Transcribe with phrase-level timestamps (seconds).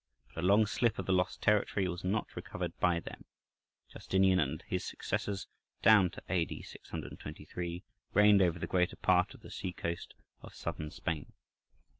[0.33, 3.23] But a long slip of the lost territory was not recovered by them.
[3.87, 5.45] Justinian and his successors,
[5.83, 6.59] down to A.D.
[6.63, 11.33] 623, reigned over the greater part of the sea coast of Southern Spain.